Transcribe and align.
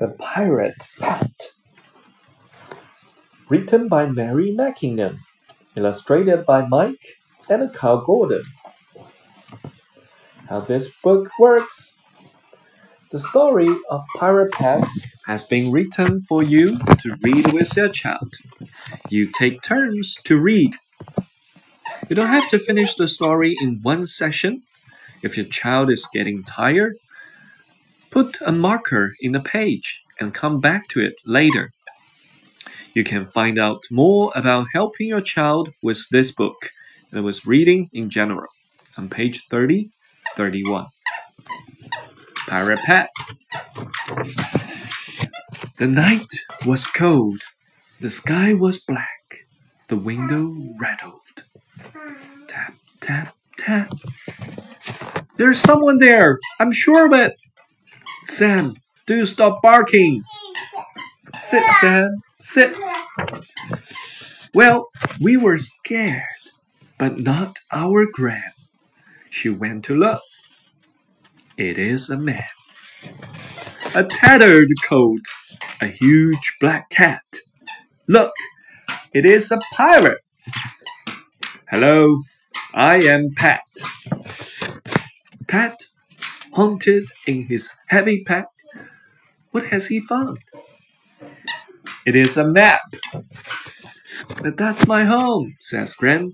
The 0.00 0.08
Pirate 0.08 0.88
Pat. 0.98 1.52
Written 3.48 3.86
by 3.86 4.06
Mairi 4.06 4.50
Mackinnon. 4.50 5.20
Illustrated 5.76 6.44
by 6.44 6.66
Mike 6.66 7.18
and 7.48 7.72
Carl 7.72 8.02
Gordon. 8.04 8.42
How 10.48 10.60
this 10.60 10.90
book 11.02 11.30
works. 11.38 11.94
The 13.12 13.20
story 13.20 13.68
of 13.88 14.04
Pirate 14.16 14.52
Pat 14.52 14.84
has 15.26 15.44
been 15.44 15.70
written 15.70 16.22
for 16.22 16.42
you 16.42 16.76
to 17.00 17.16
read 17.22 17.52
with 17.52 17.76
your 17.76 17.88
child. 17.88 18.34
You 19.08 19.30
take 19.30 19.62
turns 19.62 20.16
to 20.24 20.36
read. 20.36 20.74
You 22.08 22.16
don't 22.16 22.26
have 22.26 22.50
to 22.50 22.58
finish 22.58 22.96
the 22.96 23.06
story 23.06 23.54
in 23.62 23.78
one 23.82 24.06
session. 24.06 24.64
If 25.22 25.36
your 25.36 25.46
child 25.46 25.88
is 25.90 26.08
getting 26.12 26.42
tired, 26.42 26.96
Put 28.14 28.38
a 28.46 28.52
marker 28.52 29.16
in 29.18 29.32
the 29.32 29.40
page 29.40 30.04
and 30.20 30.32
come 30.32 30.60
back 30.60 30.86
to 30.90 31.00
it 31.00 31.14
later. 31.26 31.72
You 32.94 33.02
can 33.02 33.26
find 33.26 33.58
out 33.58 33.82
more 33.90 34.30
about 34.36 34.68
helping 34.72 35.08
your 35.08 35.20
child 35.20 35.70
with 35.82 36.06
this 36.12 36.30
book 36.30 36.70
and 37.10 37.24
with 37.24 37.44
reading 37.44 37.90
in 37.92 38.08
general 38.08 38.52
on 38.96 39.08
page 39.08 39.42
30 39.50 39.90
31. 40.36 40.86
Pirate 42.46 42.78
Pat. 42.78 43.10
The 45.78 45.88
night 45.88 46.32
was 46.64 46.86
cold, 46.86 47.40
the 48.00 48.10
sky 48.10 48.54
was 48.54 48.78
black, 48.78 49.48
the 49.88 49.96
window 49.96 50.54
rattled. 50.78 51.42
Tap, 52.46 52.74
tap, 53.00 53.34
tap. 53.56 53.92
There's 55.36 55.58
someone 55.58 55.98
there, 55.98 56.38
I'm 56.60 56.70
sure 56.70 57.06
of 57.06 57.12
it. 57.12 57.34
Sam, 58.24 58.74
do 59.06 59.24
stop 59.26 59.60
barking. 59.62 60.22
Sit, 61.40 61.62
Sam, 61.80 62.16
sit. 62.38 62.74
Well, 64.52 64.88
we 65.20 65.36
were 65.36 65.58
scared, 65.58 66.22
but 66.98 67.18
not 67.18 67.58
our 67.72 68.06
gran. 68.10 68.52
She 69.30 69.48
went 69.48 69.84
to 69.86 69.94
look. 69.94 70.22
It 71.56 71.78
is 71.78 72.08
a 72.08 72.16
man. 72.16 72.44
A 73.94 74.04
tattered 74.04 74.68
coat, 74.86 75.20
a 75.80 75.86
huge 75.86 76.56
black 76.60 76.90
cat. 76.90 77.22
Look, 78.08 78.32
it 79.12 79.24
is 79.26 79.50
a 79.50 79.60
pirate. 79.72 80.22
Hello, 81.70 82.22
I 82.72 82.96
am 83.02 83.34
Pat. 83.36 83.62
Pat 85.46 85.88
haunted 86.54 87.08
in 87.26 87.44
his 87.44 87.68
heavy 87.88 88.22
pack. 88.24 88.46
What 89.50 89.66
has 89.66 89.86
he 89.86 90.00
found? 90.00 90.38
It 92.06 92.16
is 92.16 92.36
a 92.36 92.46
map. 92.46 92.82
But 94.42 94.56
that's 94.56 94.86
my 94.86 95.04
home, 95.04 95.56
says 95.60 95.94
Gran. 95.94 96.32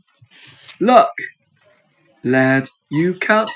Look, 0.79 1.13
lad, 2.23 2.69
you 2.91 3.15
can't. 3.15 3.51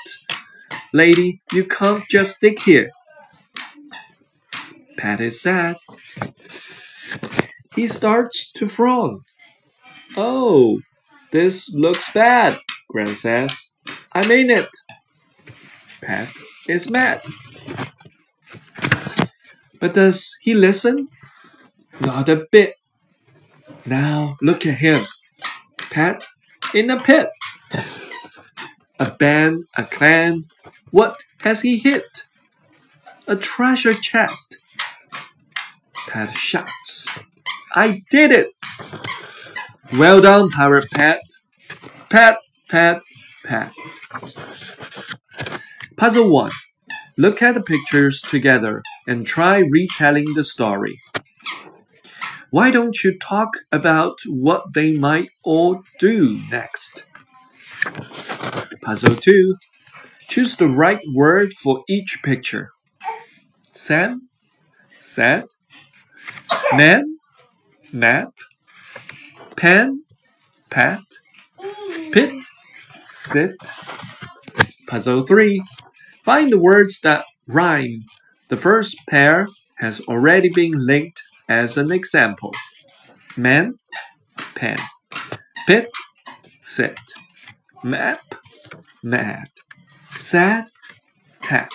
Lady, 0.93 1.41
you 1.51 1.65
can't 1.65 2.03
just 2.09 2.37
stick 2.37 2.59
here. 2.61 2.89
Pat 4.97 5.19
is 5.19 5.41
sad. 5.41 5.75
He 7.75 7.87
starts 7.87 8.51
to 8.53 8.67
frown. 8.67 9.21
Oh, 10.15 10.79
this 11.31 11.69
looks 11.73 12.11
bad, 12.13 12.57
Gran 12.89 13.07
says. 13.07 13.75
I 14.13 14.25
mean 14.27 14.49
it. 14.49 14.69
Pat 16.01 16.29
is 16.67 16.89
mad. 16.89 17.21
But 19.79 19.93
does 19.93 20.37
he 20.41 20.53
listen? 20.53 21.09
Not 21.99 22.29
a 22.29 22.47
bit. 22.51 22.75
Now 23.85 24.37
look 24.41 24.65
at 24.65 24.79
him. 24.79 25.05
Pat 25.77 26.25
in 26.73 26.89
a 26.89 26.97
pit. 26.97 27.29
A 28.99 29.11
band, 29.11 29.65
a 29.75 29.83
clan. 29.83 30.45
What 30.91 31.23
has 31.39 31.61
he 31.61 31.77
hit? 31.77 32.25
A 33.27 33.35
treasure 33.35 33.93
chest. 33.93 34.57
Pat 36.07 36.31
shouts. 36.31 37.07
I 37.73 38.03
did 38.09 38.31
it! 38.31 38.51
Well 39.97 40.21
done, 40.21 40.49
Pirate 40.49 40.89
Pat. 40.91 41.19
Pat, 42.09 42.37
Pat, 42.69 43.01
Pat. 43.43 43.73
Puzzle 45.97 46.29
1. 46.29 46.51
Look 47.17 47.41
at 47.41 47.53
the 47.53 47.63
pictures 47.63 48.19
together 48.21 48.83
and 49.07 49.25
try 49.25 49.59
retelling 49.59 50.25
the 50.35 50.43
story. 50.43 50.99
Why 52.49 52.69
don't 52.69 53.01
you 53.01 53.17
talk 53.17 53.51
about 53.71 54.17
what 54.27 54.73
they 54.73 54.91
might 54.91 55.29
all 55.43 55.83
do 55.97 56.41
next? 56.51 57.05
Puzzle 58.81 59.15
2. 59.15 59.55
Choose 60.27 60.57
the 60.57 60.67
right 60.67 60.99
word 61.13 61.53
for 61.53 61.83
each 61.87 62.19
picture. 62.23 62.71
Sam, 63.71 64.27
sad, 64.99 65.45
man, 66.75 67.19
map, 67.93 68.33
pen, 69.55 70.03
pat, 70.69 71.03
pit, 72.11 72.43
sit. 73.13 73.55
Puzzle 74.87 75.23
3. 75.23 75.63
Find 76.25 76.51
the 76.51 76.57
words 76.57 77.01
that 77.01 77.23
rhyme. 77.45 78.01
The 78.47 78.57
first 78.57 78.97
pair 79.07 79.47
has 79.77 80.01
already 80.07 80.49
been 80.49 80.73
linked 80.73 81.21
as 81.47 81.77
an 81.77 81.91
example. 81.91 82.51
Man, 83.37 83.75
pen. 84.55 84.77
Pit, 85.67 85.87
sit. 86.63 86.97
Map, 87.83 88.33
mad. 89.03 89.49
Sad, 90.15 90.71
tap. 91.41 91.69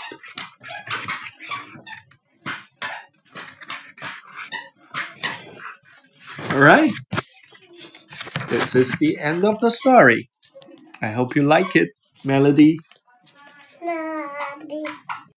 Alright. 6.51 6.91
This 8.49 8.75
is 8.75 8.97
the 8.99 9.17
end 9.17 9.45
of 9.45 9.61
the 9.61 9.71
story. 9.71 10.29
I 11.01 11.13
hope 11.13 11.37
you 11.37 11.45
like 11.45 11.77
it, 11.77 11.91
Melody. 12.25 12.81
Mommy. 13.83 14.40
比 14.69 14.85